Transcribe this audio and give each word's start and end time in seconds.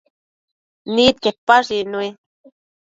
Nidquepash 0.93 1.69
icnui 1.79 2.07